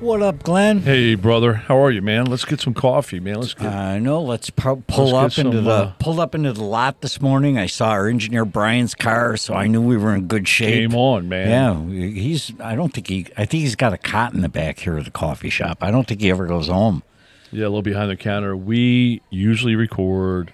[0.00, 0.80] What up, Glenn?
[0.82, 1.54] Hey, brother.
[1.54, 2.26] How are you, man?
[2.26, 3.40] Let's get some coffee, man.
[3.40, 3.72] Let's get.
[3.72, 4.20] I know.
[4.20, 7.20] Let's pu- pull Let's up into some, the uh, pulled up into the lot this
[7.20, 7.56] morning.
[7.56, 10.90] I saw our engineer Brian's car, so I knew we were in good shape.
[10.90, 11.90] Game on, man.
[11.90, 12.52] Yeah, he's.
[12.60, 13.26] I don't think he.
[13.38, 15.78] I think he's got a cot in the back here at the coffee shop.
[15.80, 17.02] I don't think he ever goes home.
[17.50, 18.54] Yeah, a little behind the counter.
[18.54, 20.52] We usually record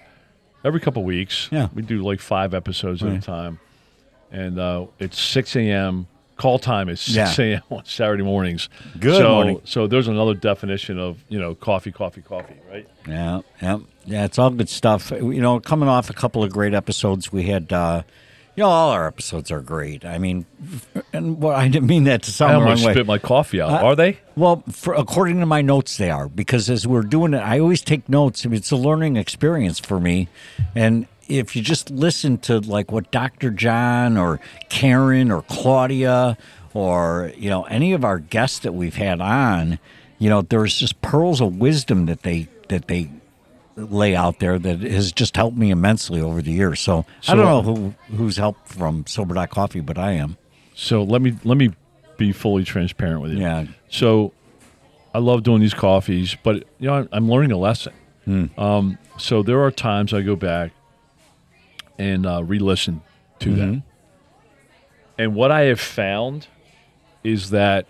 [0.63, 1.49] every couple weeks.
[1.51, 1.67] Yeah.
[1.73, 3.59] We do like five episodes at a time.
[4.31, 6.07] And uh, it's 6 a.m.
[6.35, 7.45] Call time is 6 Yeah.
[7.45, 7.61] a.m.
[7.69, 8.69] on Saturday mornings.
[8.99, 9.61] Good so, morning.
[9.65, 12.87] So there's another definition of, you know, coffee, coffee, coffee, right?
[13.07, 14.25] Yeah, yeah, yeah.
[14.25, 15.11] It's all good stuff.
[15.11, 17.71] You know, coming off a couple of great episodes, we had.
[17.71, 18.03] uh
[18.55, 20.05] you know, all our episodes are great.
[20.05, 20.45] I mean,
[21.11, 22.93] and well, I didn't mean that to sound I almost way.
[22.93, 23.71] spit my coffee out.
[23.71, 24.19] Uh, are they?
[24.35, 27.81] Well, for, according to my notes, they are because as we're doing it, I always
[27.81, 28.45] take notes.
[28.45, 30.27] I mean, it's a learning experience for me,
[30.75, 33.49] and if you just listen to like what Dr.
[33.49, 36.37] John or Karen or Claudia
[36.73, 39.79] or you know any of our guests that we've had on,
[40.19, 43.09] you know, there's just pearls of wisdom that they that they
[43.75, 46.79] lay out there that has just helped me immensely over the years.
[46.79, 50.37] So, I don't know who who's helped from Sober Dot Coffee, but I am.
[50.75, 51.71] So let me let me
[52.17, 53.39] be fully transparent with you.
[53.39, 53.65] Yeah.
[53.89, 54.33] So
[55.13, 57.93] I love doing these coffees, but you know I'm, I'm learning a lesson.
[58.25, 58.45] Hmm.
[58.57, 60.71] Um, so there are times I go back
[61.97, 63.01] and uh, re-listen
[63.39, 63.59] to Mm-hmm.
[63.59, 63.83] them,
[65.17, 66.47] and what I have found
[67.23, 67.85] is that,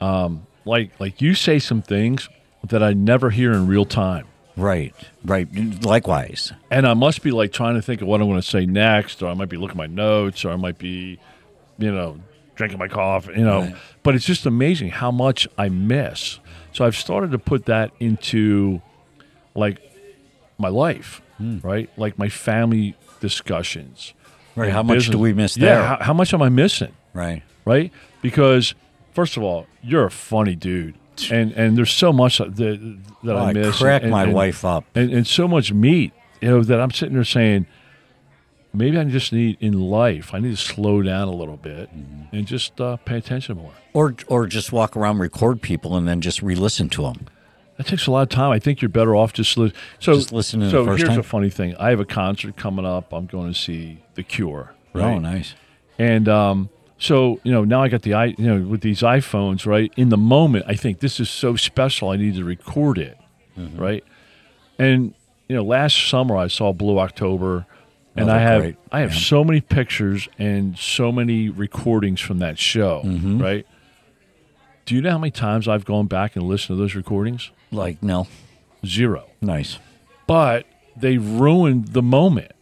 [0.00, 2.28] um, like like you say some things
[2.64, 4.26] that I never hear in real time.
[4.56, 4.92] Right,
[5.24, 5.46] right.
[5.84, 6.52] Likewise.
[6.70, 9.22] and I must be like trying to think of what I'm going to say next,
[9.22, 11.20] or I might be looking at my notes, or I might be,
[11.78, 12.18] you know,
[12.56, 13.60] drinking my coffee, you know.
[13.60, 13.76] Right.
[14.02, 16.40] But it's just amazing how much I miss.
[16.72, 18.82] So I've started to put that into,
[19.54, 19.78] like,
[20.58, 21.88] my life, right?
[21.96, 24.14] Like my family discussions.
[24.56, 24.72] Right.
[24.72, 25.64] How much business- do we miss Yeah.
[25.66, 25.82] there?
[25.84, 26.92] How, how much am I missing?
[27.14, 27.42] Right.
[27.64, 27.92] Right?
[28.22, 28.74] Because
[29.12, 30.94] first of all, you're a funny dude.
[31.32, 33.78] And and there's so much that that Oh, I I miss.
[33.78, 34.84] crack and- my and- wife up.
[34.94, 37.66] and, and so much meat, you know, that I'm sitting there saying,
[38.72, 42.36] maybe I just need in life, I need to slow down a little bit Mm-hmm.
[42.36, 43.72] and just uh, pay attention more.
[43.92, 47.26] Or or just walk around, record people, and then just re-listen to them.
[47.78, 48.50] That takes a lot of time.
[48.50, 51.20] I think you're better off just li- so Just listening So the first here's time?
[51.20, 51.74] a funny thing.
[51.76, 53.12] I have a concert coming up.
[53.14, 54.74] I'm going to see The Cure.
[54.92, 55.14] Right?
[55.14, 55.54] Oh, nice.
[55.98, 56.68] And um,
[56.98, 60.08] so you know now I got the i you know with these iPhones right in
[60.08, 63.16] the moment I think this is so special I need to record it
[63.56, 63.80] Mm-hmm.
[63.80, 64.04] right
[64.78, 65.14] and
[65.48, 67.66] you know last summer I saw Blue October
[68.16, 68.76] and Oh, I have great.
[68.90, 69.20] I have Yeah.
[69.20, 73.38] so many pictures and so many recordings from that show Mm-hmm.
[73.40, 73.66] right
[74.88, 78.02] do you know how many times I've gone back and listened to those recordings Like
[78.02, 78.26] no,
[78.86, 79.78] zero nice.
[80.26, 80.64] but
[80.96, 82.52] they ruined the moment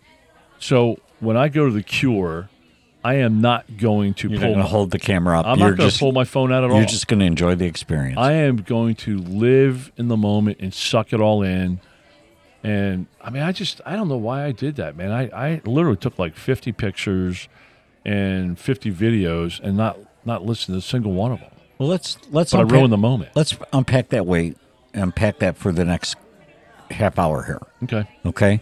[0.58, 2.48] so when I go to the Cure
[3.04, 5.46] I am not going to You're pull not going my to hold the camera up.
[5.46, 6.78] I'm you're not going to just pull my phone out at all.
[6.78, 8.18] you're just going to enjoy the experience.
[8.18, 11.78] I am going to live in the moment and suck it all in.
[12.64, 15.12] And I mean, I just I don't know why I did that, man.
[15.12, 17.48] I, I literally took like 50 pictures
[18.04, 21.50] and 50 videos and not not listen to a single one of them.
[21.78, 23.30] Well, let's let's But I unpack, ruined the moment.
[23.34, 24.54] let's unpack that way.
[24.94, 26.16] Unpack that for the next
[26.90, 27.60] half hour here.
[27.84, 28.08] Okay.
[28.24, 28.60] Okay,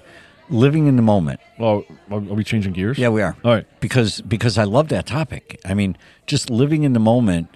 [0.51, 1.41] living in the moment.
[1.59, 2.99] Well, are are we changing gears?
[2.99, 3.37] Yeah, we are.
[3.45, 3.67] All right.
[3.81, 5.61] Because because I love that topic.
[5.65, 7.49] I mean, just living in the moment.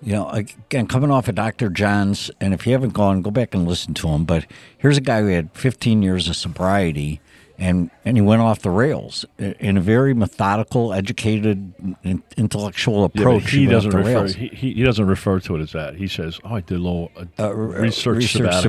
[0.00, 1.68] You know, again, coming off of Dr.
[1.70, 4.24] John's, and if you haven't gone, go back and listen to him.
[4.24, 4.46] But
[4.78, 7.20] here's a guy who had 15 years of sobriety,
[7.58, 11.72] and and he went off the rails in a very methodical, educated,
[12.04, 13.50] in- intellectual Yeah, but approach.
[13.50, 14.28] he doesn't refer.
[14.28, 15.96] He, he, he doesn't refer to it as that.
[15.96, 18.62] He says, "Oh, I did a little uh, Uh, research, research sabbatical.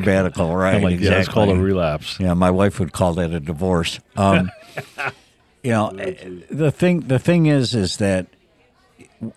[0.49, 2.19] sabbatical, right, like, yeah, it's called a relapse.
[2.19, 3.99] Yeah, my wife would call that a divorce.
[4.17, 4.49] Um,
[5.63, 5.91] you know,
[6.49, 8.25] the thing the thing is is that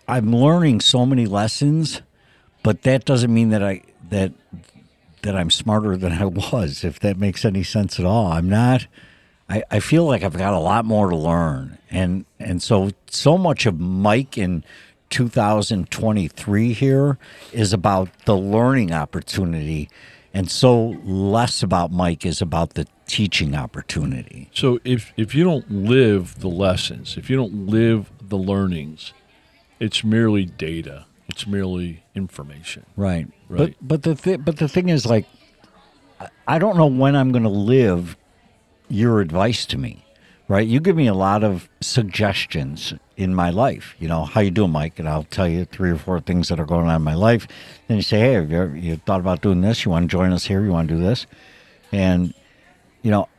[0.07, 2.01] I'm learning so many lessons,
[2.63, 4.31] but that doesn't mean that I that
[5.21, 6.83] that I'm smarter than I was.
[6.83, 8.87] If that makes any sense at all, I'm not.
[9.49, 13.37] I, I feel like I've got a lot more to learn, and and so so
[13.37, 14.63] much of Mike in
[15.09, 17.17] 2023 here
[17.51, 19.89] is about the learning opportunity,
[20.33, 24.49] and so less about Mike is about the teaching opportunity.
[24.53, 29.13] So if if you don't live the lessons, if you don't live the learnings,
[29.79, 31.05] it's merely data.
[31.27, 32.85] It's merely information.
[32.95, 33.27] Right.
[33.49, 33.75] Right.
[33.79, 35.25] But but the th- but the thing is like
[36.47, 38.17] I don't know when I'm going to live
[38.89, 40.05] your advice to me,
[40.47, 40.67] right?
[40.67, 43.95] You give me a lot of suggestions in my life.
[43.99, 44.99] You know, how you doing, Mike?
[44.99, 47.47] And I'll tell you three or four things that are going on in my life.
[47.87, 49.85] Then you say, hey, have you, ever, you thought about doing this?
[49.85, 50.63] You want to join us here?
[50.63, 51.25] You want to do this?
[51.91, 52.33] And,
[53.01, 53.29] you know,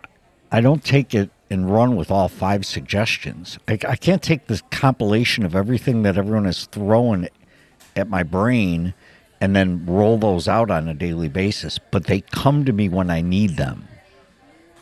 [0.52, 3.58] I don't take it and run with all five suggestions.
[3.68, 7.28] I, I can't take this compilation of everything that everyone is throwing
[7.96, 8.94] at my brain
[9.40, 11.78] and then roll those out on a daily basis.
[11.90, 13.88] But they come to me when I need them.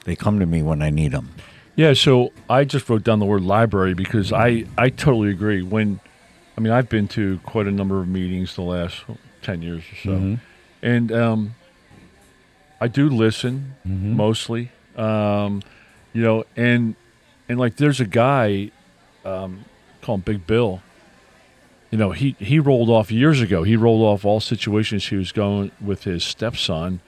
[0.04, 1.31] They come to me when I need them.
[1.75, 5.62] Yeah, so I just wrote down the word library because I, I totally agree.
[5.62, 6.00] When,
[6.56, 9.04] I mean, I've been to quite a number of meetings the last
[9.43, 10.10] 10 years or so.
[10.82, 11.54] And um,
[12.81, 13.75] I do listen
[14.16, 14.70] mostly.
[14.96, 15.62] Um,
[16.12, 16.94] you know, and,
[17.49, 18.70] and like there's a guy,
[19.25, 19.64] um,
[20.02, 20.82] call him Big Bill.
[21.90, 23.62] You know, he, he rolled off years ago.
[23.62, 27.00] He rolled off all situations he was going with his stepson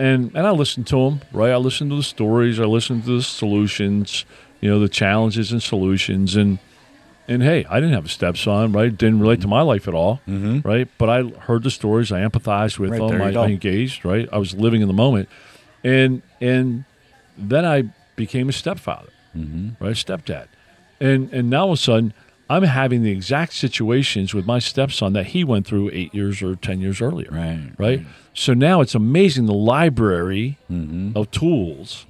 [0.00, 1.52] and and I listened to them, right?
[1.52, 4.24] I listened to the stories, I listened to the solutions,
[4.60, 6.58] you know, the challenges and solutions, and
[7.28, 8.90] and hey, I didn't have a stepson, right?
[8.96, 10.20] Didn't relate to my life at all,
[10.64, 10.88] right?
[10.98, 13.44] But I heard the stories, I empathized with Right, them, I.
[13.44, 14.28] I engaged, right?
[14.32, 15.28] I was living in the moment,
[15.84, 16.84] and and
[17.38, 17.84] then I
[18.16, 19.84] became a stepfather, Mm-hmm.
[19.84, 19.94] right?
[19.94, 20.48] Stepdad,
[21.00, 22.12] and and now all of a sudden.
[22.50, 26.56] I'm having the exact situations with my stepson that he went through eight years or
[26.56, 28.00] ten years earlier Right, right?
[28.34, 31.16] So now it's amazing the library Mm-hmm.
[31.16, 32.06] of tools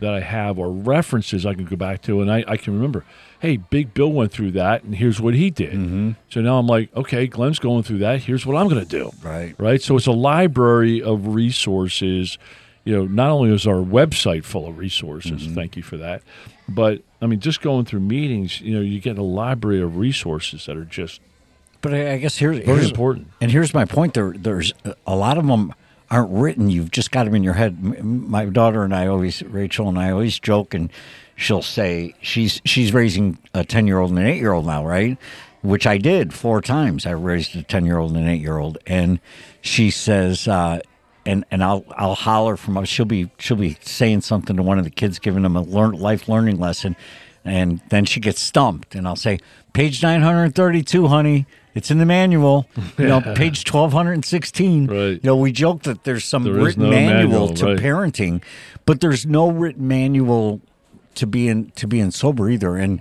[0.00, 3.04] that I have or references I can go back to, and I, I can remember,
[3.40, 5.74] hey, Big Bill went through that, and here's what he did.
[5.74, 6.10] Mm-hmm.
[6.28, 8.22] So now I'm like, okay, Glenn's going through that.
[8.22, 9.12] Here's what I'm going to do.
[9.22, 9.54] Right.
[9.58, 9.80] Right.
[9.80, 12.36] So it's a library of resources.
[12.84, 15.54] You know, not only is our website full of resources, Mm-hmm.
[15.54, 16.22] thank you for that,
[16.68, 20.64] but I mean, just going through meetings, you know, you get a library of resources
[20.66, 21.20] that are just
[21.82, 23.28] But I guess here's, very here's important.
[23.40, 24.72] And here's my point: there, there's
[25.06, 25.74] a lot of them
[26.10, 26.70] aren't written.
[26.70, 28.02] You've just got them in your head.
[28.02, 30.90] My daughter and I always, Rachel and I always joke, and
[31.36, 34.84] she'll say she's she's raising a ten year old and an eight year old now,
[34.86, 35.18] right?
[35.62, 37.04] Which I did four times.
[37.04, 39.20] I raised a ten year old and an eight year old, and
[39.60, 40.48] she says.
[40.48, 40.80] Uh,
[41.30, 44.84] and, and I'll I'll holler from she'll be she'll be saying something to one of
[44.84, 46.96] the kids giving them a learn, life learning lesson,
[47.44, 49.38] and then she gets stumped and I'll say
[49.72, 52.66] page nine hundred and thirty two, honey, it's in the manual.
[52.98, 54.86] You know, page twelve hundred and sixteen.
[54.88, 54.96] Right.
[54.96, 57.78] You know, we joke that there's some There written no manual, manual, to right.
[57.78, 58.42] parenting,
[58.84, 60.60] but there's no written manual
[61.14, 62.76] to being to being sober either.
[62.76, 63.00] And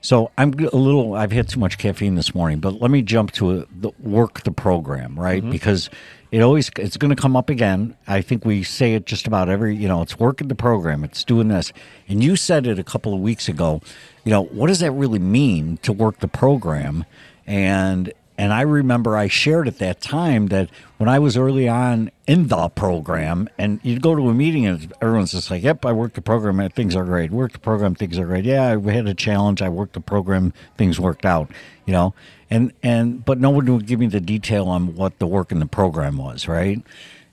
[0.00, 1.14] so I'm a little.
[1.14, 4.42] I've had too much caffeine this morning, but let me jump to a, the work
[4.44, 5.42] the program, right?
[5.42, 5.50] Mm-hmm.
[5.50, 5.90] Because
[6.30, 7.96] it always it's going to come up again.
[8.06, 9.74] I think we say it just about every.
[9.74, 11.04] You know, it's working the program.
[11.04, 11.72] It's doing this,
[12.08, 13.80] and you said it a couple of weeks ago.
[14.24, 17.04] You know, what does that really mean to work the program?
[17.46, 22.10] And and I remember I shared at that time that when I was early on
[22.26, 25.92] in the program, and you'd go to a meeting and everyone's just like, "Yep, I
[25.92, 26.68] worked the program.
[26.70, 27.30] Things are great.
[27.30, 27.94] Worked the program.
[27.94, 28.44] Things are great.
[28.44, 29.62] Yeah, I had a challenge.
[29.62, 30.52] I worked the program.
[30.76, 31.50] Things worked out.
[31.86, 32.14] You know."
[32.50, 35.58] And and but no one would give me the detail on what the work in
[35.58, 36.82] the program was, right?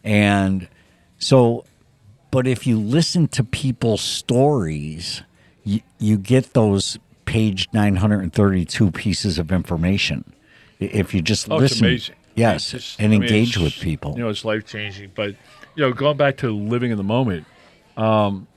[0.04, 0.68] And
[1.18, 1.66] so,
[2.32, 5.24] but if you listen to people's stories,
[5.64, 10.34] you, you get those page 932 pieces of information.
[10.80, 11.98] If you just Oh, listen,
[12.36, 14.14] yes, just- and I mean, engage with people.
[14.18, 15.12] You know, it's life changing.
[15.16, 15.30] But
[15.76, 17.46] you know, going back to living in the moment,
[17.96, 18.48] um,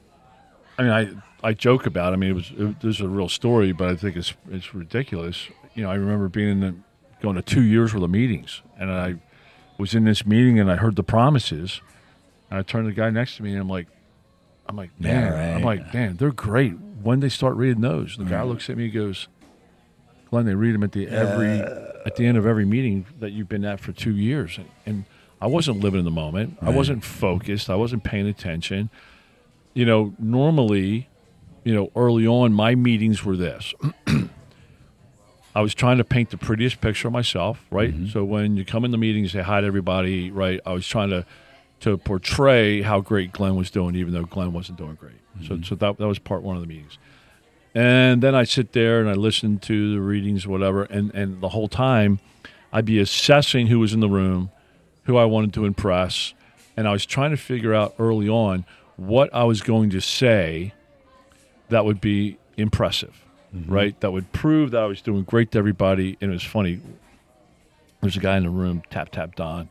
[0.76, 2.12] I mean, I I joke about.
[2.12, 2.14] It.
[2.14, 5.49] I mean, it was it, there's a real story, but I think it's it's ridiculous.
[5.78, 6.75] You know, I remember being in the,
[7.23, 9.14] going to two years worth of meetings, and I
[9.78, 11.80] was in this meeting and I heard the promises,
[12.50, 13.87] and I turned to the guy next to me and I'm like,
[14.66, 15.54] I'm like, man, right.
[15.54, 16.73] I'm like, man, they're great.
[16.73, 18.49] When they start reading those, the guy mm-hmm.
[18.49, 19.28] looks at me and goes,
[20.30, 23.49] Glenn, they read them at the every at the end of every meeting that you've
[23.49, 25.04] been at for two years, and, and
[25.40, 26.58] I wasn't living in the moment.
[26.61, 27.70] I wasn't focused.
[27.70, 28.90] I wasn't paying attention.
[29.75, 31.08] You know, normally,
[31.62, 33.75] you know, early on, my meetings were this.
[35.55, 37.93] I was trying to paint the prettiest picture of myself, right?
[37.93, 38.09] Mm-hmm.
[38.09, 40.61] So when you come in the meeting, you say hi to everybody, right?
[40.64, 41.25] I was trying to
[41.81, 45.12] to portray how great Glenn was doing, even though Glenn wasn't doing great.
[45.47, 45.62] So, mm-hmm.
[45.62, 46.99] so that that was part one of the meetings.
[47.75, 51.50] And then I sit there and I listen to the readings, whatever, and, and the
[51.50, 52.19] whole time
[52.73, 54.50] I'd be assessing who was in the room,
[55.05, 56.35] who I wanted to impress,
[56.76, 58.64] and I was trying to figure out early on
[58.97, 60.75] what I was going to say
[61.69, 63.99] that would be impressive, right?
[64.00, 66.17] That would prove that I was doing great to everybody.
[66.21, 66.81] And it was funny.
[68.00, 69.69] There's a guy in the room, tap tap Don.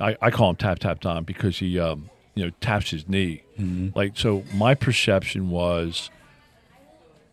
[0.00, 3.42] I, I call him tap tap Don because he, um, you know, taps his knee.
[3.96, 6.10] Like so, my perception was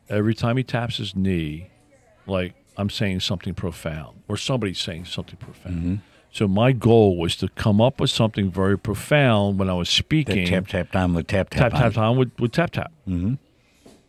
[0.10, 1.70] every time he taps his knee,
[2.26, 6.02] like I'm saying something profound or somebody's saying something profound.
[6.32, 9.94] So my goal was to come up with something very profound when I was That
[9.96, 10.46] speaking.
[10.48, 11.72] tap tap time with tap tap.
[11.72, 12.92] tap tap time with, with tap tap.
[13.08, 13.36] Mm-hmm.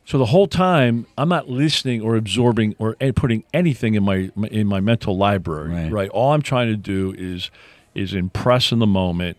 [0.07, 4.69] So the whole time I'm not listening or absorbing or putting anything in my in
[4.69, 5.71] my mental library.
[5.71, 5.93] Right.
[5.93, 6.11] Right.
[6.11, 7.51] All I'm trying to do is
[7.95, 9.37] is impress in the moment,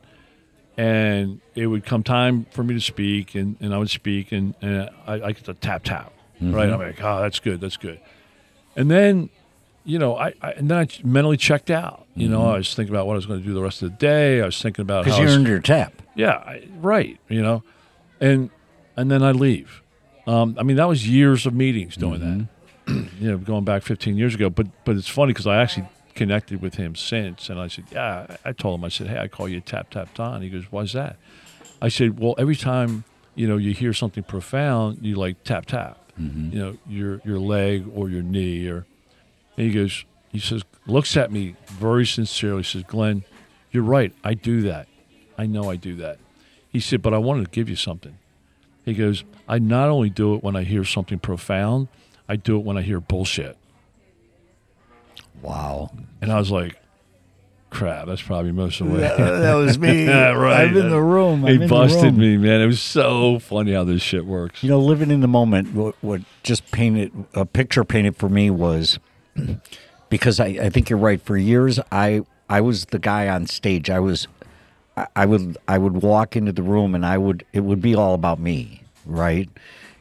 [0.76, 4.56] and it would come time for me to speak, and, and I would speak, and,
[4.62, 6.12] and I, I get to tap tap.
[6.36, 6.54] Mm-hmm.
[6.54, 6.70] Right.
[6.70, 8.00] I'm like, oh, that's good, that's good,
[8.76, 9.30] and then.
[9.86, 12.08] You know, I, I and then I mentally checked out.
[12.14, 12.56] You know, mm-hmm.
[12.56, 14.42] I was thinking about what I was going to do the rest of the day.
[14.42, 16.02] I was thinking about Because you earned your tap.
[16.14, 17.18] yeah, I, right.
[17.30, 17.64] You know,
[18.20, 18.50] and
[18.98, 19.82] and then I leave.
[20.28, 22.48] Um, I mean, that was years of meetings doing that.
[23.20, 24.50] you know, going back 15 years ago.
[24.50, 28.38] But but it's funny because I actually connected with him since, and I said, yeah.
[28.44, 30.42] I told him, I said, hey, I call you Tap Tap Don.
[30.42, 31.16] He goes, why's that?
[31.82, 33.04] I said, well, every time
[33.36, 35.98] you know you hear something profound, you like tap tap.
[36.52, 38.86] You know, your your leg or your knee or.
[39.56, 42.62] And he goes, he says, looks at me very sincerely.
[42.64, 43.24] Says, Glenn,
[43.72, 44.14] you're right.
[44.24, 44.88] I do that.
[45.38, 46.20] I know I do that.
[46.70, 48.18] He said, but I wanted to give you something.
[48.88, 51.89] He goes, I not only do it when I hear something profound,
[52.29, 53.58] I do it when I hear bullshit.
[55.41, 55.91] Wow.
[56.22, 56.77] And I was like,
[57.70, 59.00] crap, that's probably most of the way.
[59.01, 60.06] that was me.
[60.06, 60.70] Yeah, right.
[60.70, 61.44] I'm in the room.
[61.44, 62.17] I'm He busted room.
[62.17, 62.62] me, man.
[62.62, 64.63] It was so funny how this shit works.
[64.63, 68.50] You know, living in the moment, what, what just painted a picture painted for me
[68.50, 69.00] was
[70.10, 71.22] because I, I think you're right.
[71.22, 73.89] For years, I I was the guy on stage.
[73.89, 74.29] I was
[75.16, 78.13] I, would I would walk into the room and I would it would be all
[78.13, 79.50] about me, right?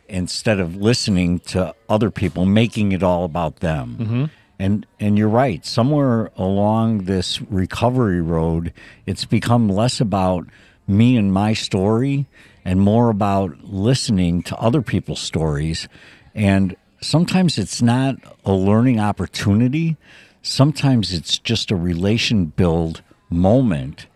[0.09, 3.97] Instead of listening to other people, making it all about them.
[3.99, 4.25] Mm-hmm.
[4.59, 5.67] And and you're right.
[5.67, 8.73] Somewhere along this recovery road,
[9.05, 10.47] it's become less about
[10.89, 12.27] me and my story
[12.65, 15.89] and more about listening to other people's stories.
[16.35, 19.97] And sometimes it's not a learning opportunity.
[20.41, 24.07] Sometimes it's just a relation build moment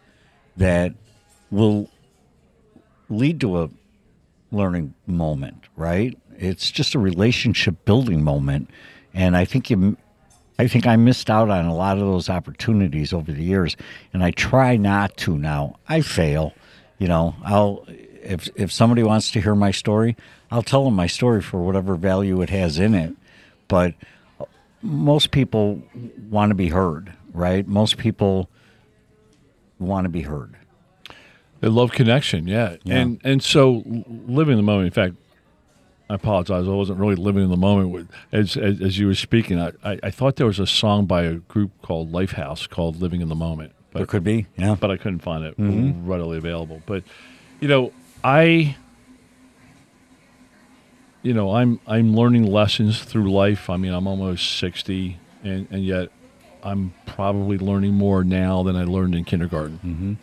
[0.57, 0.95] that
[1.51, 1.89] will
[3.09, 3.71] lead to a
[4.53, 6.17] learning moment, right?
[6.39, 8.71] It's just a relationship building moment.
[9.13, 9.97] And I think you
[10.59, 13.79] I think I missed out on a lot of those opportunities over the years,
[14.13, 15.77] and I try not to now.
[15.89, 16.53] I fail,
[16.99, 17.35] you know.
[17.43, 20.17] I'll if if somebody wants to hear my story,
[20.51, 23.15] I'll tell them my story for whatever value it has in it.
[23.69, 23.95] But
[24.83, 25.83] most people
[26.29, 27.67] want to be heard, right?
[27.67, 28.51] Most people
[29.81, 30.57] want to be heard.
[31.61, 32.77] They love connection, yeah.
[32.87, 34.87] And and so living in the moment.
[34.87, 35.17] In fact,
[36.09, 36.67] I apologize.
[36.67, 39.61] I wasn't really living in the moment with, as, as as you were speaking.
[39.61, 43.21] I, I I thought there was a song by a group called Lifehouse called "Living
[43.21, 44.75] in the Moment," There but could be, yeah.
[44.79, 46.09] but I couldn't find it mm-hmm.
[46.09, 46.81] readily available.
[46.87, 47.05] But
[47.61, 47.93] you know,
[48.25, 48.77] I
[51.23, 53.69] you know, I'm I'm learning lessons through life.
[53.69, 56.11] I mean, I'm almost 60 and and yet
[56.63, 60.19] I'm probably learning more now than I learned in kindergarten.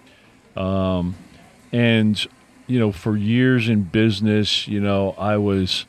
[0.56, 1.16] Um
[1.72, 2.26] and
[2.68, 5.86] you know, for years in business, you know, I was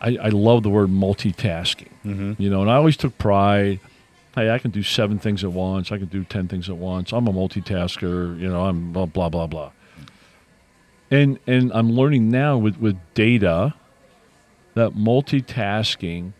[0.00, 1.88] I, I love the word multitasking.
[2.38, 3.80] You know, and I always took pride
[4.34, 5.90] hey, I can do seven things at once.
[5.90, 7.12] I can do 10 things at once.
[7.12, 8.38] I'm a multitasker.
[8.38, 9.72] You know, I'm blah, blah, blah, blah.
[11.10, 13.74] And, and I'm learning now with, with data
[14.74, 16.32] that multitasking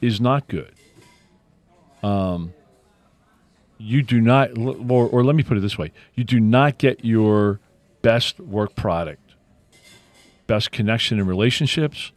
[0.00, 0.72] is not good.
[2.02, 2.52] Um,
[3.78, 7.04] you do not, or, or let me put it this way you do not get
[7.04, 7.60] your
[8.02, 9.34] best work product,
[10.46, 12.12] best connection and relationships,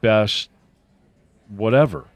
[0.00, 0.50] best
[1.48, 2.06] whatever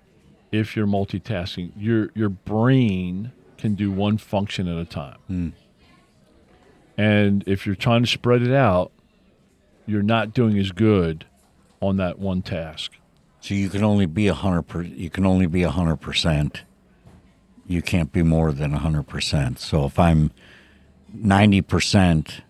[0.52, 1.72] if you're multitasking.
[1.76, 5.18] Your your brain can do one function at a time.
[6.96, 8.90] And if you're trying to spread it out,
[9.86, 11.24] you're not doing as good
[11.80, 12.92] on that one task.
[13.40, 16.62] So you can only be a hundred per, you can only be a hundred percent.
[17.68, 19.58] You can't be more than a hundred percent.
[19.60, 20.30] So if I'm
[21.12, 22.40] ninety percent,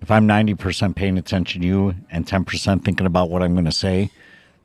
[0.00, 3.54] if I'm ninety percent paying attention to you and ten percent thinking about what I'm
[3.54, 4.10] going to say,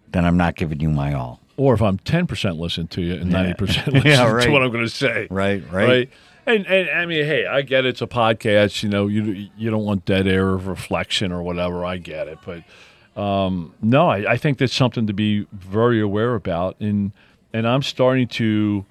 [0.10, 1.39] then I'm not giving you my all.
[1.58, 4.50] Or if I'm 10% listening to you and 90% listen Yeah, to right.
[4.50, 5.27] what I'm going to say.
[5.30, 5.88] Right, right.
[5.88, 6.10] Right.
[6.48, 8.82] And, and I mean, hey, I get it's a podcast.
[8.82, 11.86] You know, you you don't want dead air of reflection or whatever.
[11.86, 16.34] I get it, but um, no, I, I think that's something to be very aware
[16.34, 16.77] about.
[16.80, 17.12] And
[17.53, 18.86] and I'm starting to,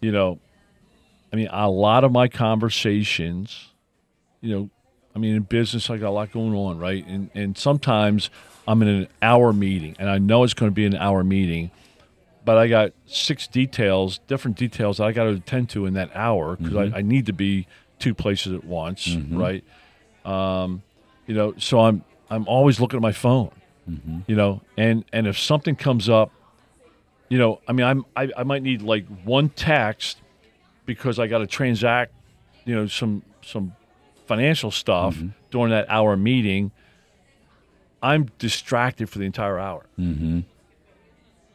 [0.00, 0.38] you know,
[1.32, 3.68] I mean, a lot of my conversations,
[4.40, 4.70] you know,
[5.14, 7.06] I mean, in business, I got a lot going on, right?
[7.06, 8.30] And and sometimes
[8.66, 11.70] I'm in an hour meeting, and I know it's going to be an hour meeting,
[12.44, 16.14] but I got six details, different details that I got to attend to in that
[16.14, 16.96] hour because I, mm-hmm.
[16.96, 17.66] I need to be
[17.98, 19.36] two places at once, mm-hmm.
[19.36, 19.64] right?
[20.24, 20.82] Um,
[21.26, 23.50] you know, so I'm I'm always looking at my phone,
[23.88, 24.20] mm-hmm.
[24.26, 26.32] you know, and and if something comes up,
[27.30, 30.20] you know, I mean, I'm I, I might need like one text
[30.84, 32.12] because I got to transact,
[32.66, 33.74] you know, some some
[34.26, 35.16] financial stuff
[35.50, 36.70] during that hour meeting,
[38.02, 39.86] I'm distracted for the entire hour.
[39.98, 40.40] Mm-hmm.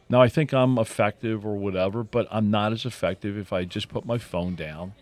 [0.08, 3.88] Now I think I'm effective or whatever, but I'm not as effective if I just
[3.88, 4.94] put my phone down.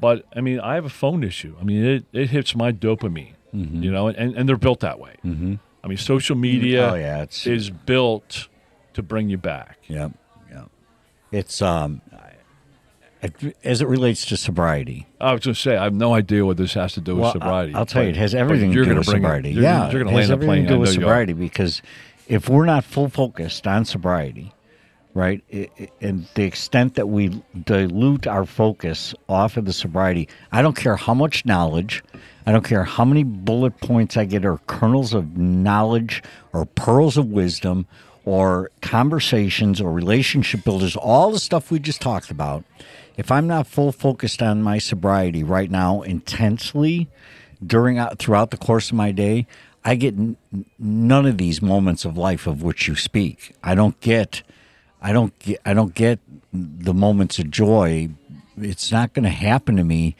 [0.00, 1.56] But I mean, I have a phone issue.
[1.60, 5.16] I mean, it, it hits my dopamine, you know, and, and they're built that way.
[5.24, 5.54] Mm-hmm.
[5.84, 8.48] I mean, social media Oh, yeah, is built
[8.94, 9.78] to bring you back.
[9.88, 10.08] Yeah,
[10.50, 10.64] yeah.
[11.30, 12.00] It's um,
[13.62, 15.06] as it relates to sobriety.
[15.20, 17.22] I was going to say, I have no idea what this has to do with
[17.22, 17.74] Well, sobriety.
[17.74, 19.50] I- I'll tell you, it has everything to do with bring it- sobriety.
[19.50, 20.62] you're- yeah, you're going it to land a plane.
[20.64, 21.02] to do with know you are.
[21.02, 21.82] sobriety because
[22.26, 24.52] if we're not full focused on sobriety,
[25.14, 30.28] right, i i- and the extent that we dilute our focus off of the sobriety,
[30.50, 32.02] I don't care how much knowledge,
[32.44, 37.16] I don't care how many bullet points I get or kernels of knowledge or pearls
[37.16, 37.86] of wisdom
[38.24, 42.64] or conversations or relationship builders, all the stuff we just talked about.
[43.16, 47.08] If I'm not full focused on my sobriety right now intensely
[47.64, 49.46] during uh, throughout the course of my day,
[49.84, 50.36] I get n-
[50.78, 53.54] none of these moments of life of which you speak.
[53.62, 54.42] I don't get
[55.00, 56.20] I don't get I don't get
[56.52, 58.10] the moments of joy.
[58.56, 60.16] It's not going to happen to me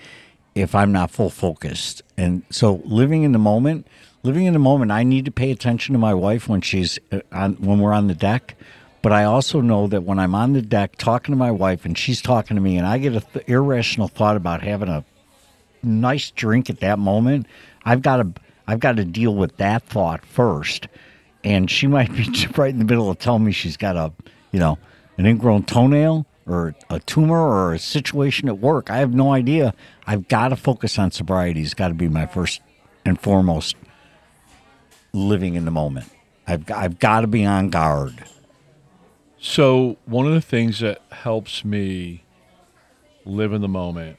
[0.54, 2.02] if I'm not full focused.
[2.16, 3.86] And so living in the moment,
[4.22, 7.20] living in the moment, I need to pay attention to my wife when she's uh,
[7.32, 8.56] on when we're on the deck.
[9.02, 11.98] But I also know that when I'm on the deck talking to my wife and
[11.98, 15.04] she's talking to me, and I get a th- irrational thought about having a
[15.82, 17.46] nice drink at that moment,
[17.84, 18.32] I've got to
[18.66, 20.86] I've got to deal with that thought first.
[21.44, 24.12] And she might be right in the middle of telling me she's got a,
[24.52, 24.78] you know,
[25.18, 28.90] an ingrown toenail or a tumor or a situation at work.
[28.90, 29.74] I have no idea.
[30.06, 31.62] I've got to focus on sobriety.
[31.62, 32.60] It's got to be my first
[33.04, 33.76] and foremost
[35.12, 36.08] living in the moment.
[36.46, 38.24] I've got, I've got to be on guard.
[39.40, 42.24] So one of the things that helps me
[43.24, 44.18] live in the moment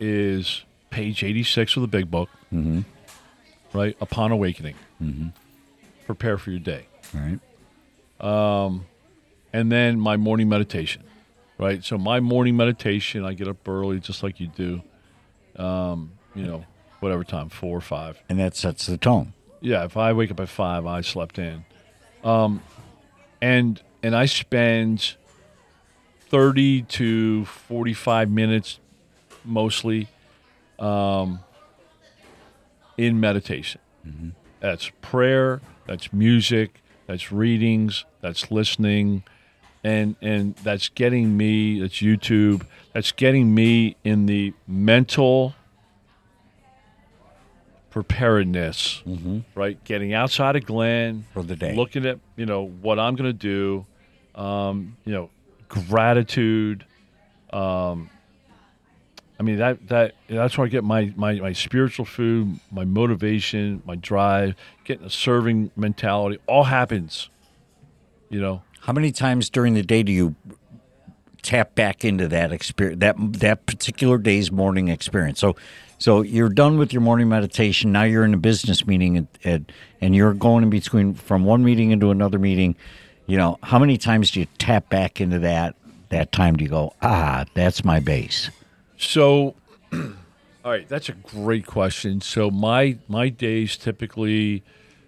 [0.00, 2.80] is page 86 of the big book, mm-hmm.
[3.72, 3.96] right?
[4.00, 5.28] Upon awakening, mm-hmm.
[6.06, 6.86] prepare for your day.
[7.14, 7.38] Right.
[9.52, 11.02] And then my morning meditation,
[11.58, 11.84] right?
[11.84, 14.82] So my morning meditation, I get up early just like you do,
[15.62, 16.64] um, you know,
[17.00, 18.22] whatever time, four or five.
[18.28, 19.34] And that sets the tone.
[19.62, 21.64] Yeah, if I wake up at five, I slept in.
[22.24, 22.62] Um,
[23.40, 25.16] and and I spend
[26.28, 28.80] thirty to forty-five minutes,
[29.44, 30.08] mostly,
[30.80, 31.40] um,
[32.98, 33.80] in meditation.
[34.58, 35.60] That's prayer.
[35.86, 36.82] That's music.
[37.06, 38.04] That's readings.
[38.20, 39.22] That's listening,
[39.84, 41.80] and and that's getting me.
[41.80, 42.66] That's YouTube.
[42.92, 45.54] That's getting me in the mental
[47.92, 49.02] preparedness,
[49.54, 49.82] right?
[49.84, 51.74] Getting outside of Glenn For the day.
[51.76, 53.86] looking at you know what I'm going to do,
[54.34, 55.30] um, you know,
[55.68, 56.84] gratitude.
[57.52, 58.10] Um,
[59.38, 63.82] I mean that that that's where I get my, my my spiritual food, my motivation,
[63.84, 66.38] my drive, getting a serving mentality.
[66.46, 67.28] All happens,
[68.30, 68.62] you know.
[68.80, 70.34] How many times during the day do you
[71.42, 75.38] tap back into that experience, that that particular day's morning experience?
[75.40, 75.56] So,
[76.02, 77.92] so you're done with your morning meditation.
[77.92, 79.62] Now you're in a business meeting, at, at,
[80.00, 82.74] and you're going in between from one meeting into another meeting.
[83.26, 85.76] You know, how many times do you tap back into that?
[86.08, 88.50] That time do you go, ah, that's my base.
[88.98, 89.54] So,
[89.92, 90.00] all
[90.64, 92.20] right, that's a great question.
[92.20, 94.64] So my my days typically,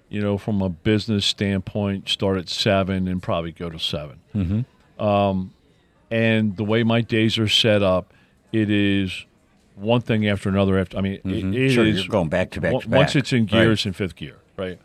[0.09, 5.05] you know, from a business standpoint, start at seven and probably go to 7 Mm-hmm.
[5.05, 5.53] Um,
[6.09, 8.15] and the way my days are set up,
[8.53, 9.27] it is
[9.77, 10.79] one thing after another.
[10.79, 13.17] After I mean, it- it is Sure, you're going back to back to Once back.
[13.17, 13.71] it's in gear, Right.
[13.73, 14.79] it's in fifth gear, right?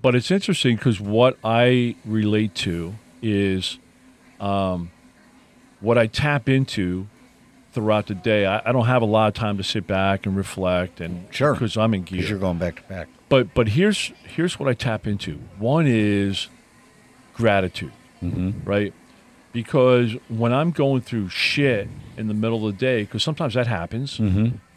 [0.00, 3.78] But it's interesting because what I relate to is
[4.40, 4.90] um,
[5.80, 7.08] what I tap into
[7.72, 8.46] throughout the day.
[8.46, 11.52] I, I don't have a lot of time to sit back and reflect, and Sure.
[11.54, 12.22] because I'm in gear.
[12.22, 13.08] You're going back to back.
[13.28, 15.40] But but here's here's what I tap into.
[15.58, 16.48] One is
[17.34, 17.92] gratitude,
[18.64, 18.92] right?
[19.52, 23.66] Because when I'm going through shit in the middle of the day, because sometimes that
[23.66, 24.18] happens,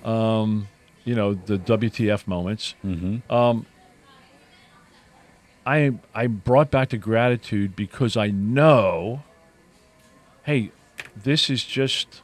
[0.03, 0.67] um,
[1.03, 2.73] you know, the WTF moments.
[3.29, 3.65] Um,
[5.65, 9.23] I I brought back to gratitude because I know,
[10.43, 10.71] hey,
[11.15, 12.21] this is just,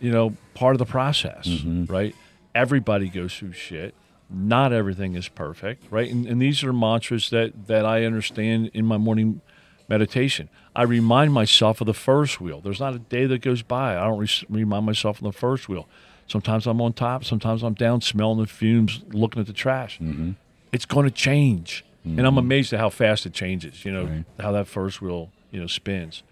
[0.00, 1.46] you know, part of the process,
[1.90, 2.14] right?
[2.54, 3.94] Everybody goes through shit.
[4.30, 6.10] Not everything is perfect, right?
[6.10, 9.40] And, and these are mantras that that I understand in my morning
[9.88, 10.48] meditation.
[10.74, 12.60] I remind myself of the Ferris wheel.
[12.60, 15.68] There's not a day that goes by I don't re- remind myself of the Ferris
[15.68, 15.88] wheel.
[16.26, 17.24] Sometimes I'm on top.
[17.24, 19.98] Sometimes I'm down, smelling the fumes, looking at the trash.
[19.98, 20.32] Mm-hmm.
[20.72, 22.38] It's going to change, and I'm mm-hmm.
[22.38, 23.84] amazed at how fast it changes.
[23.84, 26.22] You know how that Ferris wheel you know spins.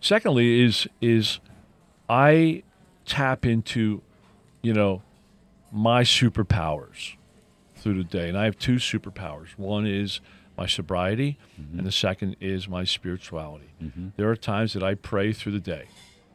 [0.00, 1.40] Secondly, is is
[2.08, 2.62] I
[3.08, 4.02] tap into,
[4.62, 5.02] you know,
[5.72, 7.14] my superpowers
[7.76, 8.28] through the day.
[8.28, 9.48] And I have two superpowers.
[9.56, 10.20] One is
[10.58, 11.78] my sobriety, mm-hmm.
[11.78, 13.70] and the second is my spirituality.
[13.82, 14.08] Mm-hmm.
[14.16, 15.84] There are times that I pray through the day.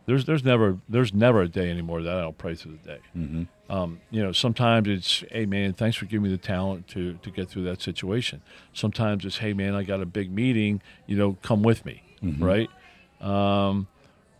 [0.05, 2.99] There's there's never there's never a day anymore that I don't pray through the day.
[3.15, 3.43] Mm-hmm.
[3.71, 7.31] Um, you know, sometimes it's, hey man, thanks for giving me the talent to to
[7.31, 8.41] get through that situation.
[8.73, 10.81] Sometimes it's, hey man, I got a big meeting.
[11.05, 12.03] You know, come with me,
[12.43, 12.69] right?
[13.21, 13.87] Um,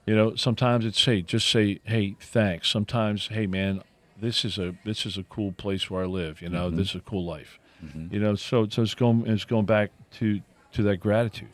[0.06, 2.70] you know, sometimes it's hey, just say hey, thanks.
[2.70, 3.84] Sometimes, hey man,
[4.20, 6.42] this is a this is a cool place where I live.
[6.42, 7.60] You know, this is a cool life.
[8.12, 10.42] You know, so so it's going it's going back to
[10.74, 11.50] to that gratitude.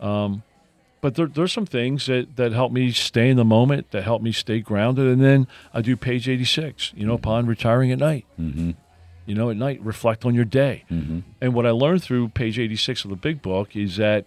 [0.00, 0.42] Um,
[1.00, 4.20] but there, there's some things that, that help me stay in the moment, that help
[4.20, 5.06] me stay grounded.
[5.06, 8.26] And then I do page 86, you know, upon retiring at night.
[8.38, 8.72] Mm-hmm.
[9.26, 10.84] You know, at night, reflect on your day.
[10.90, 11.20] Mm-hmm.
[11.40, 14.26] And what I learned through page 86 of the big book is that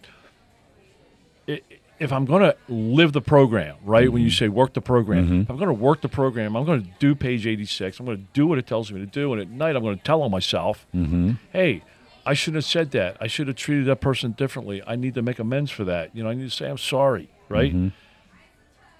[1.48, 1.60] i
[2.02, 4.12] if I'm going to live the program, right?
[4.12, 4.44] When you mm-hmm.
[4.44, 5.40] say work the program, mm-hmm.
[5.42, 8.00] if I'm going to work the program, I'm going to do page 86.
[8.00, 9.32] I'm going to do what it tells me to do.
[9.32, 11.32] And at night, I'm going to tell on myself, mm-hmm.
[11.52, 11.84] hey,
[12.26, 13.16] I shouldn't have said that.
[13.20, 14.82] I should have treated that person differently.
[14.84, 16.14] I need to make amends for that.
[16.14, 17.72] You know, I need to say I'm sorry, right?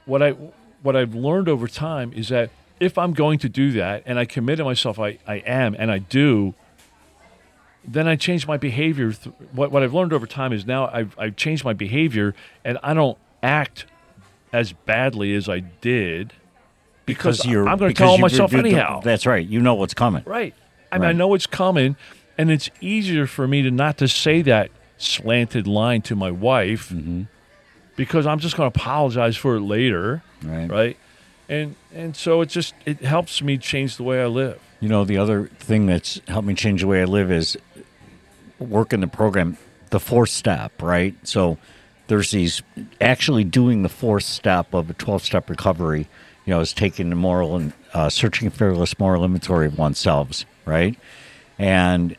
[0.06, 0.30] What I
[0.82, 4.24] what I've learned over time is that if I'm going to do that and I
[4.24, 6.54] commit to myself I, I am and I do,
[7.86, 9.12] then I changed my behavior.
[9.12, 12.78] Th- what, what I've learned over time is now I've, I've changed my behavior and
[12.82, 13.86] I don't act
[14.52, 16.32] as badly as I did
[17.06, 19.00] because, you're I'm going to because tell myself anyhow.
[19.00, 19.46] That's right.
[19.46, 20.22] You know what's coming.
[20.26, 20.54] Right.
[20.92, 21.96] I mean, I know it's coming,
[22.36, 26.90] and it's easier for me to not to say that slanted line to my wife
[26.90, 27.22] Mm-hmm.
[27.96, 30.70] because I'm just going to apologize for it later, Right.
[30.70, 30.96] right?
[31.48, 34.60] And and so it just it helps me change the way I live.
[34.80, 37.56] You know, the other thing that's helped me change the way I live is
[38.62, 39.56] working the program,
[39.90, 41.14] the fourth step, right?
[41.22, 41.58] So
[42.06, 42.62] there's these
[43.00, 46.08] actually doing the fourth step of a 12 step recovery,
[46.44, 50.98] you know, is taking the moral and uh, searching fearless moral inventory of oneself, right?
[51.58, 52.16] And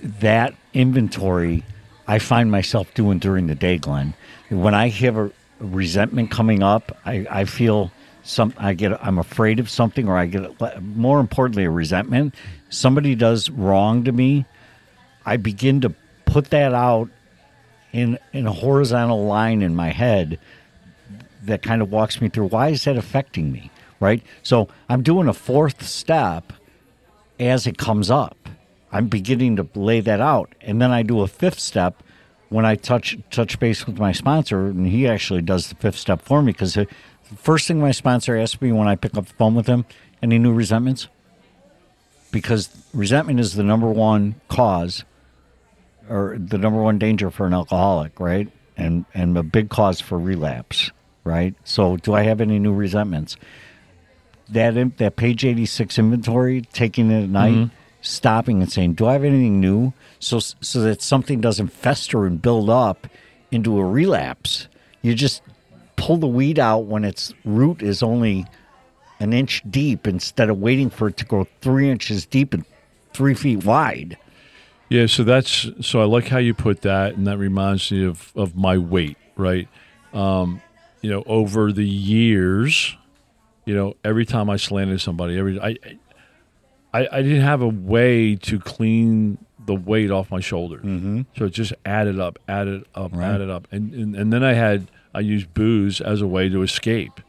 [0.00, 1.64] that inventory
[2.08, 4.14] I find myself doing during the day, Glenn.
[4.48, 9.60] When I have a resentment coming up, I, I feel some I get I'm afraid
[9.60, 12.34] of something or I get more importantly a resentment.
[12.70, 14.46] Somebody does wrong to me,
[15.28, 17.10] I begin to put that out
[17.92, 20.38] in in a horizontal line in my head
[21.42, 24.22] that kind of walks me through why is that affecting me, right?
[24.42, 26.54] So I'm doing a fourth step
[27.38, 28.48] as it comes up.
[28.90, 32.02] I'm beginning to lay that out, and then I do a fifth step
[32.48, 36.22] when I touch touch base with my sponsor, and he actually does the fifth step
[36.22, 39.26] for me because the uh, first thing my sponsor asks me when I pick up
[39.26, 39.84] the phone with him,
[40.22, 41.08] any new resentments?
[42.30, 45.04] Because resentment is the number one cause
[46.08, 48.48] or the number one danger for an alcoholic, right?
[48.76, 50.90] And and a big cause for relapse,
[51.24, 51.54] right?
[51.64, 53.36] So, do I have any new resentments?
[54.50, 57.74] That in, that page eighty six inventory, taking it at night, mm-hmm.
[58.02, 62.40] stopping and saying, "Do I have anything new?" So so that something doesn't fester and
[62.40, 63.06] build up
[63.50, 64.68] into a relapse.
[65.02, 65.42] You just
[65.96, 68.46] pull the weed out when its root is only
[69.20, 72.64] an inch deep instead of waiting for it to grow three inches deep and
[73.12, 74.16] three feet wide.
[74.90, 78.32] Yeah, so that's so I like how you put that, and that reminds me of
[78.34, 79.68] of my weight, right?
[80.14, 80.62] Um,
[81.02, 82.96] you know, over the years,
[83.66, 85.76] you know, every time I slanted somebody, every I,
[86.94, 91.22] I, I didn't have a way to clean the weight off my shoulders, mm-hmm.
[91.36, 93.34] so it just added up, added up, Right.
[93.34, 96.62] added up, and, and and then I had I used booze as a way to
[96.62, 97.20] escape.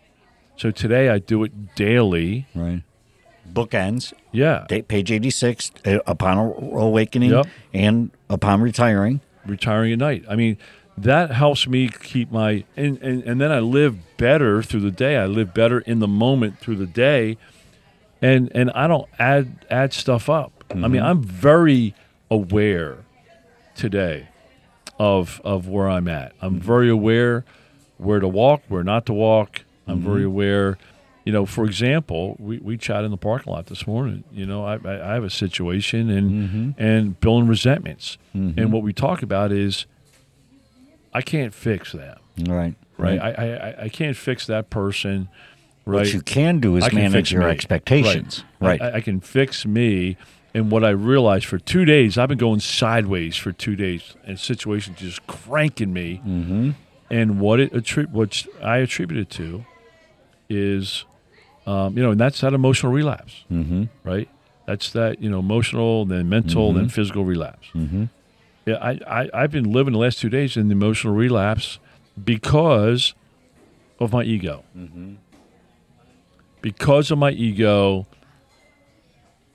[0.56, 2.46] So today I do it daily.
[2.56, 2.84] Right.
[3.54, 7.48] Bookends, Yeah, date page 86, uh, upon awakening Yep.
[7.74, 9.22] and upon retiring.
[9.46, 10.24] retiring at night.
[10.30, 10.58] I mean,
[10.98, 15.18] that helps me keep my and, and and then I live better through the day.
[15.18, 17.38] I live better in the moment through the day,
[18.22, 20.52] and and I don't add add stuff up.
[20.70, 21.06] I mean, mm-hmm.
[21.06, 21.96] I'm very
[22.30, 22.98] aware
[23.76, 24.28] today
[25.00, 26.34] of of where I'm at.
[26.42, 26.68] I'm mm-hmm.
[26.68, 27.46] very aware
[27.98, 29.62] where to walk, where not to walk.
[29.88, 30.28] I'm very mm-hmm.
[30.28, 30.78] aware.
[31.26, 34.24] You know, for example, we, we chatted in the parking lot this morning.
[34.32, 38.94] You know, I, I, I have a situation and and building resentments, and what we
[38.94, 39.86] talk about is
[41.14, 42.20] I can't fix that.
[42.40, 42.76] Right.
[42.98, 43.20] right?
[43.20, 45.28] I, I I- I can't fix that person,
[45.86, 45.98] right?
[46.00, 47.50] What you can do is I manage fix your me.
[47.52, 48.44] expectations.
[48.62, 48.80] Right.
[48.80, 48.94] Right.
[48.94, 50.18] I, I can fix me.
[50.54, 54.40] And what I realized for two days, I've been going sideways for two days, and
[54.40, 56.22] situations just cranking me.
[56.26, 56.72] Mm-hmm.
[57.12, 59.66] And what it attri- what I attributed to
[60.50, 61.06] is,
[61.66, 63.86] um, you know, and that's that emotional relapse, mm-hmm.
[64.04, 64.30] right?
[64.66, 67.68] That's that you know emotional, then mental, then physical relapse.
[67.74, 68.06] Mm-hmm.
[68.66, 71.80] Yeah, I, I I've been living the last two days in the emotional relapse
[72.24, 73.14] because
[74.00, 74.64] of my ego.
[76.62, 78.06] because of my ego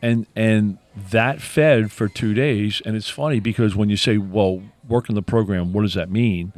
[0.02, 0.78] and and
[1.10, 5.14] that fed for two days and it's funny because when you say well work in
[5.14, 6.52] the program what does that mean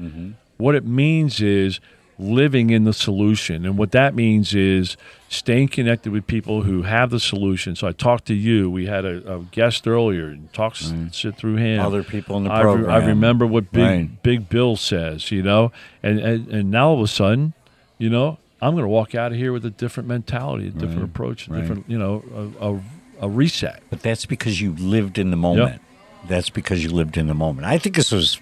[0.56, 1.80] what it means is
[2.18, 3.66] living in the solution.
[3.66, 4.96] And what that means is
[5.28, 7.76] staying connected with people who have the solution.
[7.76, 8.70] So i talked to you.
[8.70, 10.28] We had a, a guest earlier.
[10.28, 11.80] And talked sit through him.
[11.80, 14.22] Other people in the I, re- I remember what big Right.
[14.22, 15.72] big bill says you know?
[16.02, 17.52] And, and and now all of a sudden
[17.98, 21.04] you know i'm going to walk out of here with a different mentality a different
[21.04, 21.60] approach a right.
[21.60, 22.22] different you know
[22.60, 22.80] a, a,
[23.20, 23.82] a reset.
[23.90, 25.80] But that's because you lived in the moment.
[26.28, 27.66] That's because you lived in the moment.
[27.66, 28.40] I think this was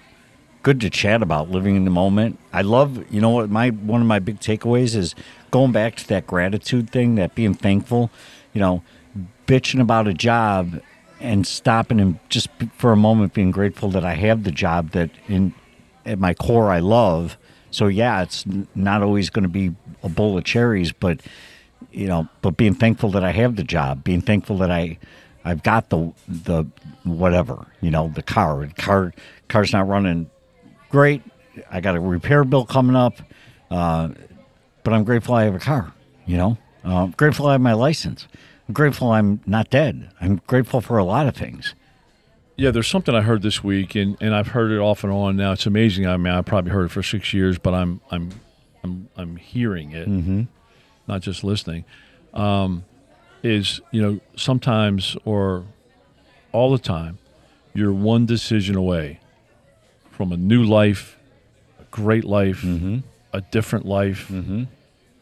[0.65, 2.41] good to chat about living in the moment.
[2.53, 5.15] I love, you know what, my one of my big takeaways is
[5.53, 8.11] going back to that gratitude thing, that being thankful,
[8.55, 8.83] you know,
[9.47, 10.81] bitching about a job
[11.21, 15.11] and stopping and just for a moment being grateful that I have the job that
[15.29, 15.55] in
[16.07, 17.37] at my core I love.
[17.71, 21.21] So yeah, it's not always going to be a bowl of cherries, but
[21.93, 24.99] you know, but being thankful that I have the job, being thankful that I,
[25.45, 26.65] I've got the the
[27.03, 28.67] whatever, you know, the car.
[28.79, 29.13] Car
[29.49, 30.31] car's not running
[30.95, 31.23] great.
[31.69, 33.15] I got a repair bill coming up,
[33.69, 34.11] uh,
[34.85, 35.93] but I'm grateful I have a car.
[36.25, 38.29] You know, uh, grateful I have my license.
[38.69, 40.13] I'm grateful I'm not dead.
[40.21, 41.75] I'm grateful for a lot of things.
[42.57, 45.37] Yeah, there's something I heard this week, and, and I've heard it off and on.
[45.37, 46.07] Now it's amazing.
[46.07, 48.31] I mean, I probably heard it for six years, but I'm I'm
[48.85, 50.07] I'm I'm hearing it,
[51.09, 51.85] not just listening.
[52.35, 52.85] Um,
[53.43, 55.65] is you know sometimes or
[56.53, 57.19] all the time,
[57.75, 59.19] you're one decision away
[60.17, 61.19] from a new life,
[61.81, 62.63] a great life,
[63.33, 64.31] a different life.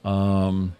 [0.05, 0.77] Um,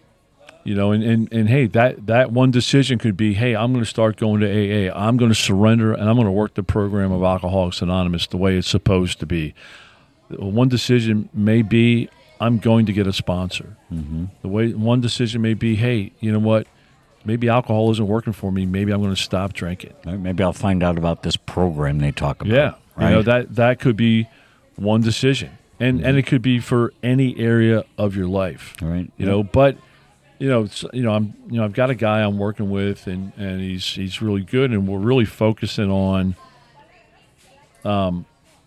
[0.65, 3.85] you know, and, and, and hey, that, that one decision could be, hey, I'm going
[3.85, 4.95] to start going to AA.
[4.95, 8.37] I'm going to surrender and I'm going to work the program of Alcoholics Anonymous the
[8.37, 9.55] way it's supposed to be.
[10.31, 12.09] One decision may be,
[12.41, 13.77] I'm going to get a sponsor.
[13.93, 14.27] Mm-hmm.
[14.43, 16.67] The way one decision may be, hey, you know what?
[17.25, 18.67] Maybe alcohol isn't working for me.
[18.67, 19.95] Maybe I'm going to stop drinking.
[20.05, 22.53] Maybe I'll find out about this program they talk about.
[22.53, 23.09] Yeah, right.
[23.09, 24.29] you know that that could be
[24.77, 25.51] one decision,
[25.81, 28.75] and and it could be for any area of your life.
[28.81, 29.11] Right.
[29.17, 29.77] You know, but
[30.39, 33.33] you know, you know, I'm you know I've got a guy I'm working with, and
[33.37, 36.35] and he's he's really good, and we're really focusing on
[37.85, 38.27] um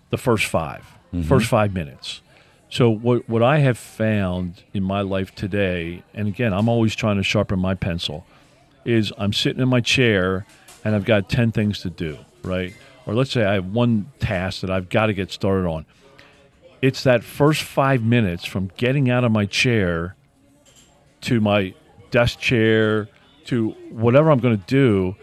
[0.10, 0.86] the first 5
[1.24, 2.22] first five minutes.
[2.70, 7.18] So what what I have found in my life today, and again, I'm always trying
[7.18, 8.26] to sharpen my pencil,
[8.84, 10.46] is I'm sitting in my chair
[10.84, 12.74] and I've got ten things to do, right?
[13.06, 15.86] Or let's say I have one task that I've got to get started on.
[16.82, 20.16] It's that first five minutes from getting out of my chair
[21.22, 21.74] to my
[22.12, 23.10] desk chair
[23.46, 25.16] to whatever I'm going to do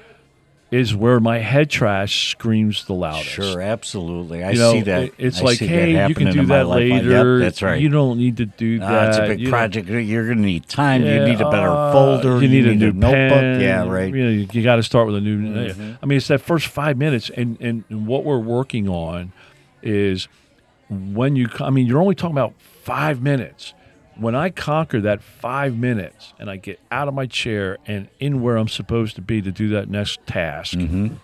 [0.72, 3.26] is where my head trash screams the loudest.
[3.28, 4.42] Sure, absolutely.
[4.42, 5.02] I You know, see that.
[5.02, 7.11] it- It's I like, hey, you can do that later.
[7.37, 7.78] Yep, that's right.
[7.78, 8.90] You don't need to do that.
[8.90, 9.87] Ah, it's a big You project.
[9.88, 11.02] You're going to need time.
[11.04, 12.40] you need a better uh, folder.
[12.42, 13.12] You need, a new notebook.
[13.12, 13.61] pen.
[13.61, 14.06] Yeah, right.
[14.06, 14.16] Mm-hmm.
[14.16, 15.96] You, know, you, you got to start with a new.
[16.02, 19.32] I mean, it's that first five minutes, and, and and what we're working on
[19.82, 20.26] is
[20.88, 21.48] when you.
[21.61, 23.74] I mean, you're only talking about five minutes.
[24.16, 28.42] When I conquer that five minutes, and I get out of my chair and in
[28.42, 30.75] where I'm supposed to be to do that next task.
[30.79, 31.14] Mm-hmm.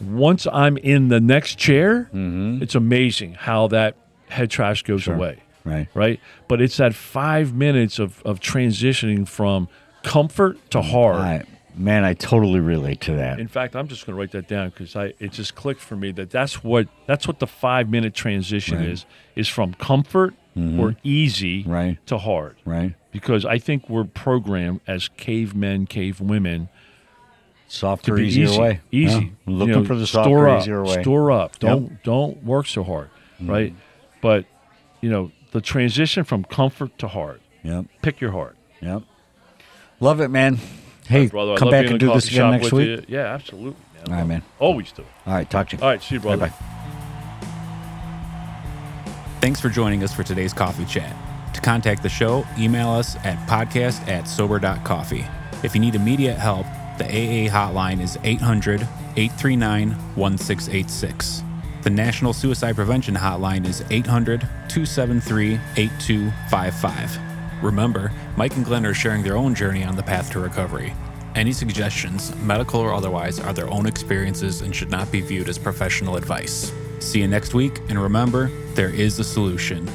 [0.00, 3.96] Once I'm in the next chair, it's amazing how that
[4.28, 5.88] head trash goes away Right.
[5.94, 6.20] right?
[6.46, 9.68] But it's that five minutes of, of transitioning from
[10.02, 11.16] comfort to hard.
[11.16, 13.40] I, man, I totally relate to that.
[13.40, 15.96] In fact, I'm just going to write that down because I it just clicked for
[15.96, 18.84] me that that's what that's what the five minute transition Right.
[18.84, 18.92] Mm-hmm.
[18.92, 20.34] is is from comfort
[20.80, 21.98] or easy Right.
[22.06, 22.56] to hard.
[22.64, 22.94] Right.
[23.12, 26.68] Because I think we're programmed as cavemen, cave women
[27.68, 28.80] Softer, to easier easy, way.
[28.90, 29.12] easy.
[29.14, 29.20] Yeah.
[29.20, 31.02] You Looking know, for the store softer, up, easier way.
[31.02, 31.58] Store up.
[31.58, 33.08] Don't don't work so hard,
[33.40, 33.50] Mm-hmm.
[33.50, 33.74] right?
[34.22, 34.44] But
[35.00, 37.40] you know the transition from comfort to hard.
[37.62, 37.86] Yep.
[38.02, 38.56] Pick your heart.
[38.80, 39.02] Yep.
[40.00, 40.58] Love it, man.
[41.06, 41.56] Hey, brother.
[41.56, 42.86] Come back and do this again next week.
[42.86, 43.04] you.
[43.08, 43.80] Yeah, absolutely.
[43.94, 44.04] Man.
[44.08, 44.42] All right, man.
[44.58, 45.02] Always do.
[45.02, 45.08] it.
[45.26, 45.82] All right, talk to you.
[45.82, 46.46] All right, see you, brother.
[46.48, 46.64] Bye-bye.
[49.40, 51.14] Thanks for joining us for today's coffee chat.
[51.54, 55.24] To contact the show, email us at podcast at sober.coffee.
[55.62, 56.66] If you need immediate help,
[56.98, 58.82] the AA hotline is 800
[59.16, 61.44] 839 1686.
[61.82, 67.18] The National Suicide Prevention Hotline is 800 273 8255.
[67.62, 70.92] Remember, Mike and Glenn are sharing their own journey on the path to recovery.
[71.36, 75.58] Any suggestions, medical or otherwise, are their own experiences and should not be viewed as
[75.58, 76.72] professional advice.
[77.00, 79.88] See you next week, and remember, there is a solution.